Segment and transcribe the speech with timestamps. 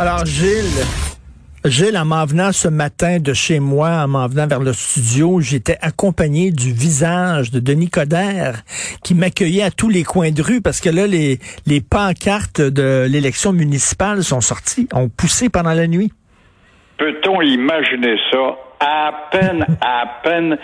[0.00, 0.84] Alors, Gilles,
[1.64, 5.40] Gilles, en m'en venant ce matin de chez moi, en m'en venant vers le studio,
[5.40, 8.62] j'étais accompagné du visage de Denis Coderre
[9.02, 13.08] qui m'accueillait à tous les coins de rue parce que là, les, les pancartes de
[13.10, 16.12] l'élection municipale sont sorties, ont poussé pendant la nuit.
[16.98, 18.56] Peut-on imaginer ça?
[18.78, 20.58] À peine, à peine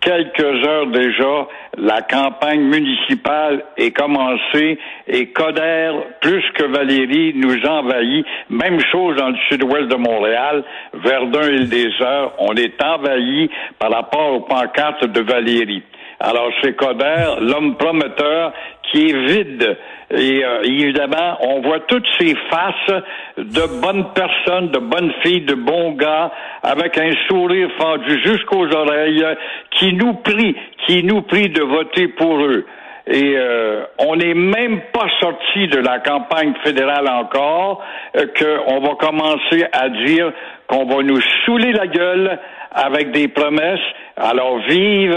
[0.00, 1.46] quelques heures déjà,
[1.76, 8.26] la campagne municipale est commencée et Coder, plus que Valérie, nous envahit.
[8.48, 13.92] Même chose dans le sud-ouest de Montréal, Verdun, île des Heures, on est envahi par
[13.92, 15.82] rapport aux pancartes de Valérie.
[16.22, 18.52] Alors c'est Coder, l'homme prometteur,
[18.90, 19.78] qui est vide.
[20.12, 23.02] Et euh, évidemment, on voit toutes ces faces
[23.38, 26.30] de bonnes personnes, de bonnes filles, de bons gars,
[26.62, 29.24] avec un sourire fendu jusqu'aux oreilles,
[29.70, 32.66] qui nous prient, qui nous prient de voter pour eux.
[33.06, 37.82] Et euh, on n'est même pas sorti de la campagne fédérale encore,
[38.16, 40.32] euh, qu'on va commencer à dire
[40.66, 42.38] qu'on va nous saouler la gueule
[42.72, 43.80] avec des promesses.
[44.22, 45.16] Alors vive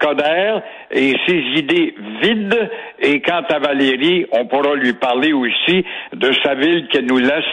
[0.00, 0.58] Coder
[0.92, 2.70] et ses idées vides.
[3.00, 7.44] Et quant à Valérie, on pourra lui parler aussi de sa ville qu'elle nous laisse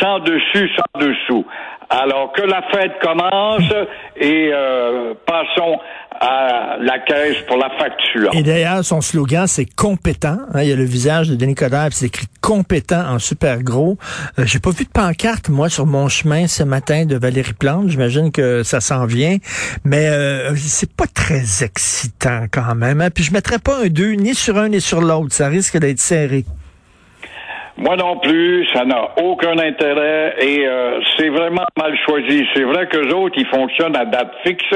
[0.00, 1.44] sans dessus, sans dessous.
[1.88, 3.62] Alors que la fête commence
[4.16, 5.78] et euh, passons
[6.20, 8.30] à la caisse pour la facture.
[8.32, 10.38] Et d'ailleurs, son slogan, c'est compétent.
[10.54, 13.98] Hein, il y a le visage de Denis Coderre, c'est écrit compétent en super gros.
[14.38, 17.88] Euh, J'ai pas vu de pancarte, moi, sur mon chemin ce matin de Valérie Plante.
[17.88, 19.36] J'imagine que ça s'en vient.
[19.84, 23.00] Mais euh, c'est pas très excitant quand même.
[23.00, 23.10] Hein.
[23.10, 25.32] Puis je mettrais pas un deux ni sur un ni sur l'autre.
[25.32, 26.44] Ça risque d'être serré.
[27.78, 32.42] Moi non plus, ça n'a aucun intérêt et euh, c'est vraiment mal choisi.
[32.54, 34.74] C'est vrai que autres, ils fonctionnent à date fixe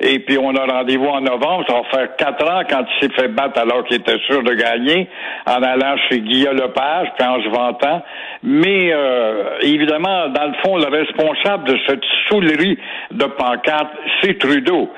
[0.00, 1.64] et puis on a rendez-vous en novembre.
[1.66, 4.52] Ça va faire quatre ans quand il s'est fait battre alors qu'il était sûr de
[4.52, 5.08] gagner
[5.46, 8.02] en allant chez Guillaume Lepage puis en se vantant.
[8.42, 12.78] Mais euh, évidemment, dans le fond, le responsable de cette soulerie
[13.10, 14.90] de pancarte, c'est Trudeau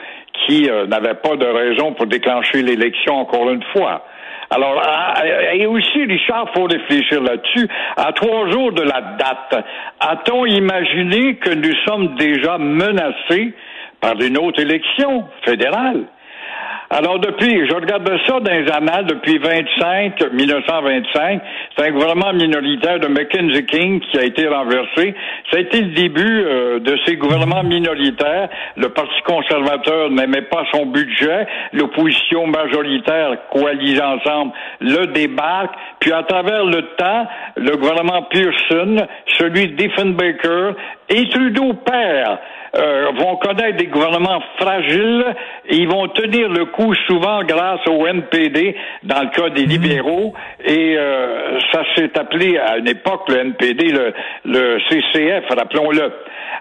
[0.47, 4.05] qui euh, n'avait pas de raison pour déclencher l'élection encore une fois.
[4.51, 4.81] Alors,
[5.53, 7.69] et aussi, Richard, faut réfléchir là-dessus.
[7.97, 9.65] À trois jours de la date,
[10.01, 13.55] a-t-on imaginé que nous sommes déjà menacés
[14.01, 16.05] par une autre élection fédérale?
[16.89, 21.43] Alors depuis, je regarde ça dans les annales depuis 25, 1925.
[21.77, 25.17] C'est un gouvernement minoritaire de Mackenzie King qui a été renversé.
[25.51, 28.49] Ça a été le début euh, de ces gouvernements minoritaires.
[28.77, 31.49] Le Parti conservateur n'aimait pas son budget.
[31.73, 35.75] L'opposition majoritaire coalisée ensemble le débarque.
[35.99, 37.27] Puis à travers le temps,
[37.57, 39.09] le gouvernement Pearson,
[39.39, 39.75] celui de
[41.09, 42.39] et Trudeau père
[42.77, 45.25] euh, vont connaître des gouvernements fragiles
[45.69, 49.71] et ils vont tenir le coup souvent grâce au NPD dans le cas des mhm.
[49.71, 50.35] libéraux
[50.65, 54.13] et euh, ça s'est appelé à une époque le NPD, le,
[54.45, 56.13] le CCF, rappelons-le.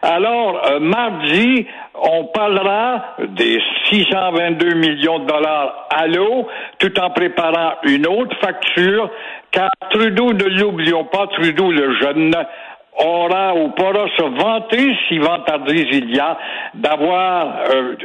[0.01, 6.47] Alors, euh, mardi, on parlera des 622 millions de dollars à l'eau,
[6.79, 9.09] tout en préparant une autre facture,
[9.51, 12.35] car Trudeau, ne l'oublions pas, Trudeau le jeune,
[12.97, 16.37] aura ou pourra se vanter, si vantardise il y a,
[16.73, 17.95] d'avoir euh,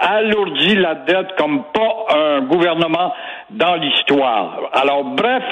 [0.00, 3.12] alourdi la dette comme pas un gouvernement
[3.50, 4.70] dans l'histoire.
[4.72, 5.42] Alors, bref,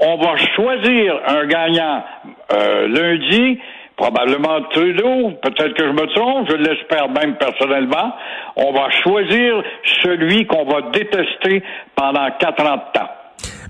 [0.00, 2.04] on va choisir un gagnant
[2.52, 3.58] euh, lundi,
[3.96, 8.14] probablement Trudeau, peut-être que je me trompe, je l'espère même personnellement.
[8.56, 9.62] On va choisir
[10.02, 11.62] celui qu'on va détester
[11.94, 13.10] pendant quatre ans de temps.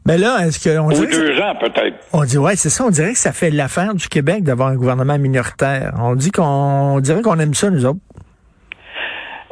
[0.07, 1.97] Mais là, est-ce que on Ou deux ans peut-être.
[2.13, 2.85] On dit ouais, c'est ça.
[2.85, 5.93] On dirait que ça fait l'affaire du Québec d'avoir un gouvernement minoritaire.
[6.01, 8.01] On dit qu'on dirait qu'on aime ça nous autres.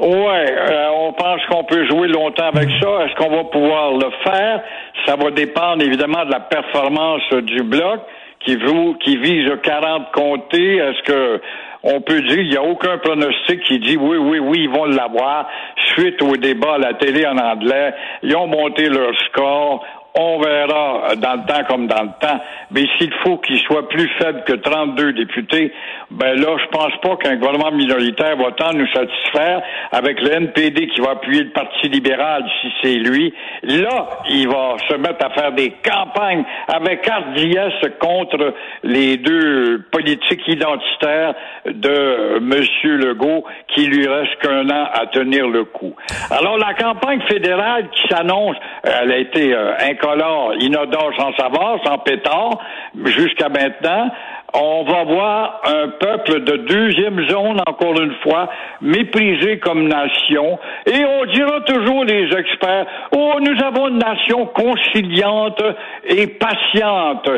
[0.01, 3.05] Ouais, euh, on pense qu'on peut jouer longtemps avec ça.
[3.05, 4.63] Est-ce qu'on va pouvoir le faire?
[5.07, 8.01] Ça va dépendre évidemment de la performance du bloc
[8.45, 8.57] qui,
[9.05, 10.77] qui vise 40 comtés.
[10.77, 11.41] Est-ce que
[11.83, 14.85] on peut dire, il n'y a aucun pronostic qui dit oui, oui, oui, ils vont
[14.85, 15.49] l'avoir.
[15.95, 19.85] Suite au débat à la télé en anglais, ils ont monté leur score
[20.15, 22.41] on verra dans le temps comme dans le temps.
[22.71, 25.73] Mais s'il faut qu'il soit plus faible que 32 députés,
[26.11, 29.63] ben là, je pense pas qu'un gouvernement minoritaire va tant nous satisfaire
[29.93, 33.33] avec le NPD qui va appuyer le Parti libéral si c'est lui.
[33.63, 40.47] Là, il va se mettre à faire des campagnes avec hardiesse contre les deux politiques
[40.49, 41.35] identitaires
[41.67, 42.99] de M.
[42.99, 45.95] Legault qui lui reste qu'un an à tenir le coup.
[46.31, 51.99] Alors, la campagne fédérale qui s'annonce, elle a été euh, incolore, inodore, sans savoir, sans
[51.99, 52.59] pétard,
[53.05, 54.11] jusqu'à maintenant.
[54.53, 58.49] on va voir un peuple de deuxième zone, encore une fois,
[58.81, 62.87] méprisé comme nation, et on dira toujours les experts,
[63.17, 65.63] oh, nous avons une nation conciliante
[66.05, 67.31] et patiente,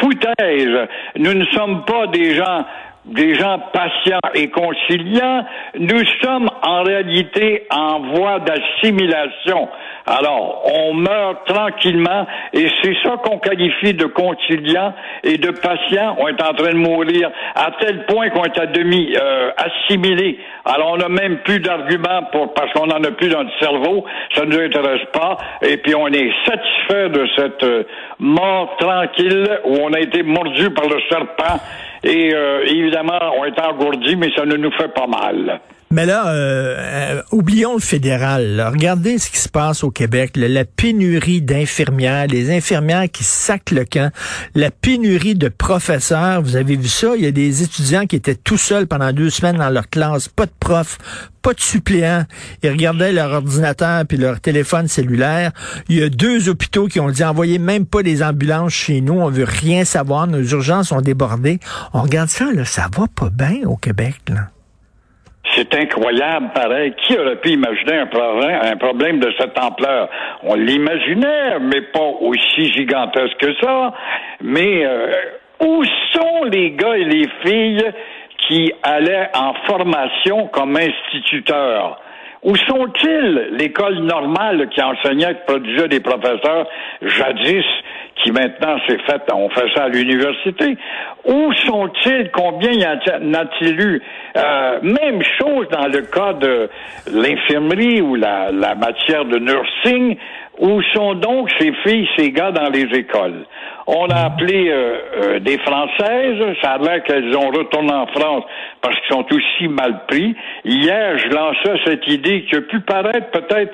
[0.00, 0.88] foutaise.
[1.16, 2.64] Nous ne sommes pas des gens
[3.08, 5.44] des gens patients et conciliants,
[5.78, 9.68] nous sommes en réalité en voie d'assimilation.
[10.10, 16.16] Alors, on meurt tranquillement et c'est ça qu'on qualifie de conciliant et de patient.
[16.18, 20.38] On est en train de mourir à tel point qu'on est à demi euh, assimilé.
[20.68, 24.04] Alors, on n'a même plus d'arguments pour parce qu'on n'en a plus dans le cerveau.
[24.34, 25.38] Ça ne nous intéresse pas.
[25.62, 27.84] Et puis, on est satisfait de cette euh,
[28.18, 31.58] mort tranquille où on a été mordu par le serpent.
[32.04, 35.58] Et euh, évidemment, on est engourdi, mais ça ne nous fait pas mal.
[35.90, 38.62] Mais là, euh, euh, oublions le fédéral.
[38.70, 40.32] Regardez ce qui se passe au Québec.
[40.36, 44.12] la pénurie d'infirmières, les infirmières qui sacent le camp,
[44.54, 46.42] la pénurie de professeurs.
[46.42, 47.14] Vous avez vu ça?
[47.16, 50.28] Il y a des étudiants qui étaient tout seuls pendant deux semaines dans leur classe,
[50.58, 50.98] prof,
[51.42, 52.24] pas de suppléants.
[52.62, 55.52] Ils regardaient leur ordinateur puis leur téléphone cellulaire.
[55.88, 59.20] Il y a deux hôpitaux qui ont dit envoyez même pas des ambulances chez nous.
[59.20, 60.26] On veut rien savoir.
[60.26, 61.58] Nos urgences sont débordées.
[61.94, 64.16] On regarde ça, là, ça va pas bien au Québec.
[65.54, 66.94] C'est incroyable, pareil.
[67.02, 70.08] Qui aurait pu imaginer un problème, un problème de cette ampleur?
[70.42, 73.94] On l'imaginait, mais pas aussi gigantesque que ça.
[74.42, 75.10] Mais euh,
[75.60, 77.84] où sont les gars et les filles
[78.48, 82.00] qui allaient en formation comme instituteurs?
[82.42, 86.66] Où sont-ils, l'école normale qui enseignait, qui produisait des professeurs
[87.02, 87.64] jadis,
[88.22, 90.76] qui maintenant s'est fait, on fait ça à l'université?
[91.24, 92.30] Où sont-ils?
[92.30, 94.02] Combien y en a-t-il eu?
[94.36, 96.70] Euh, même chose dans le cas de
[97.12, 100.16] l'infirmerie ou la, la matière de nursing.
[100.58, 103.46] Où sont donc ces filles, ces gars dans les écoles?
[103.86, 108.44] On a appelé euh, euh, des Françaises, ça a l'air qu'elles ont retourné en France
[108.82, 110.34] parce qu'ils sont aussi mal pris.
[110.64, 113.72] Hier, je lançais cette idée qui a pu paraître peut-être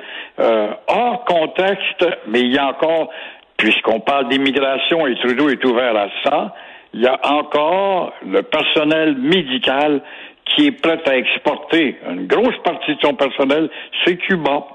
[0.89, 3.09] hors contexte, mais il y a encore,
[3.57, 6.55] puisqu'on parle d'immigration et Trudeau est ouvert à ça,
[6.93, 10.01] il y a encore le personnel médical
[10.45, 13.69] qui est prêt à exporter une grosse partie de son personnel,
[14.05, 14.67] c'est Cuba.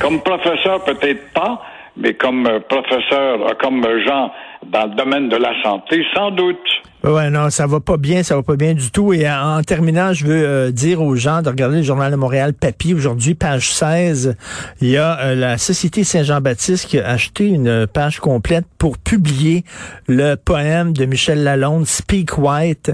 [0.00, 1.62] Comme professeur, peut-être pas,
[1.96, 4.32] mais comme euh, professeur, euh, comme gens
[4.72, 6.58] dans le domaine de la santé, sans doute.
[7.04, 9.12] Ouais, non, ça va pas bien, ça va pas bien du tout.
[9.12, 12.54] Et en, terminant, je veux euh, dire aux gens de regarder le Journal de Montréal
[12.54, 12.94] papier.
[12.94, 14.36] Aujourd'hui, page 16,
[14.80, 19.64] il y a euh, la Société Saint-Jean-Baptiste qui a acheté une page complète pour publier
[20.08, 22.92] le poème de Michel Lalonde, Speak White.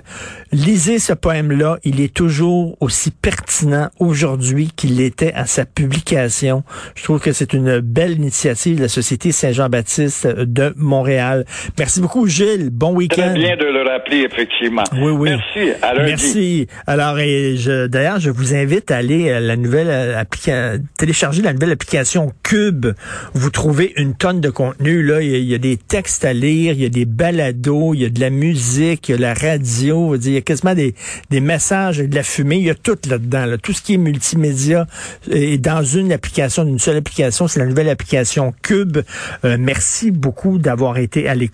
[0.50, 1.78] Lisez ce poème-là.
[1.84, 6.64] Il est toujours aussi pertinent aujourd'hui qu'il l'était à sa publication.
[6.96, 11.44] Je trouve que c'est une belle initiative de la Société Saint-Jean-Baptiste de Montréal.
[11.78, 12.70] Merci beaucoup, Gilles.
[12.70, 13.34] Bon week-end.
[13.34, 14.84] bien de le effectivement.
[14.92, 15.30] Oui, oui.
[15.30, 15.72] Merci.
[15.82, 16.66] À Merci.
[16.86, 21.52] Alors, et je, d'ailleurs, je vous invite à aller à la nouvelle euh, télécharger la
[21.52, 22.86] nouvelle application Cube.
[23.34, 25.02] Vous trouvez une tonne de contenu.
[25.02, 28.04] Là, il y, a, des textes à lire, il y a des balados, il y
[28.04, 30.94] a de la musique, il y a la radio, il y a quasiment des,
[31.30, 32.56] des messages et de la fumée.
[32.56, 33.46] Il y a tout là-dedans.
[33.46, 33.58] Là.
[33.58, 34.86] Tout ce qui est multimédia
[35.30, 37.48] est dans une application, une seule application.
[37.48, 38.98] C'est la nouvelle application Cube.
[39.44, 41.49] Euh, merci beaucoup d'avoir été à l'écoute.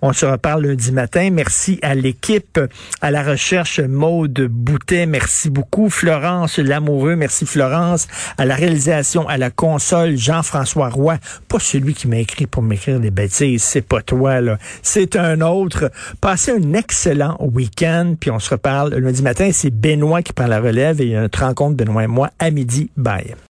[0.00, 1.30] On se reparle lundi matin.
[1.30, 2.58] Merci Merci à l'équipe,
[3.02, 5.04] à la recherche Maude Boutet.
[5.06, 5.90] Merci beaucoup.
[5.90, 7.14] Florence Lamoureux.
[7.14, 8.08] Merci Florence.
[8.38, 11.18] À la réalisation, à la console, Jean-François Roy.
[11.48, 13.62] Pas celui qui m'a écrit pour m'écrire des bêtises.
[13.64, 14.56] C'est pas toi, là.
[14.82, 15.90] C'est un autre.
[16.22, 18.14] Passez un excellent week-end.
[18.18, 19.50] Puis on se reparle lundi matin.
[19.52, 22.30] C'est Benoît qui prend la relève et il y a une rencontre, Benoît et moi,
[22.38, 22.90] à midi.
[22.96, 23.34] Bye.